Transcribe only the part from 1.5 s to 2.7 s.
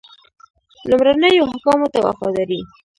احکامو ته وفاداري.